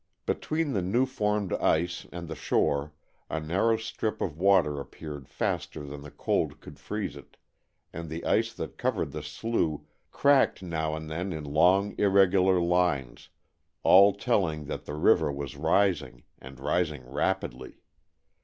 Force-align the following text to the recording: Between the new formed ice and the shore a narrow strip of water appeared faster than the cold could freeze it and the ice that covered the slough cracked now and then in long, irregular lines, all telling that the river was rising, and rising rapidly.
Between 0.25 0.73
the 0.73 0.81
new 0.81 1.05
formed 1.05 1.53
ice 1.53 2.07
and 2.11 2.27
the 2.27 2.33
shore 2.33 2.91
a 3.29 3.39
narrow 3.39 3.77
strip 3.77 4.19
of 4.19 4.35
water 4.39 4.79
appeared 4.79 5.29
faster 5.29 5.83
than 5.83 6.01
the 6.01 6.09
cold 6.09 6.59
could 6.59 6.79
freeze 6.79 7.15
it 7.15 7.37
and 7.93 8.09
the 8.09 8.25
ice 8.25 8.51
that 8.53 8.79
covered 8.79 9.11
the 9.11 9.21
slough 9.21 9.81
cracked 10.09 10.63
now 10.63 10.95
and 10.95 11.07
then 11.07 11.31
in 11.31 11.43
long, 11.43 11.93
irregular 11.99 12.59
lines, 12.59 13.29
all 13.83 14.11
telling 14.15 14.65
that 14.65 14.85
the 14.85 14.95
river 14.95 15.31
was 15.31 15.55
rising, 15.55 16.23
and 16.39 16.59
rising 16.59 17.07
rapidly. 17.07 17.83